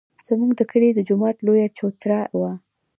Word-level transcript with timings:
زموږ 0.27 0.51
د 0.55 0.61
کلي 0.71 0.89
د 0.93 0.99
جومات 1.07 1.37
لویه 1.45 1.67
چوتره 1.77 2.19
وه. 2.39 2.51